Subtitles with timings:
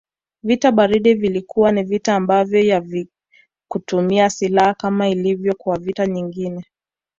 [0.43, 6.65] Vita baridi vilikuwa ni vita ambavyo havikutumia siilaha kama ilivyo kwa vita vingine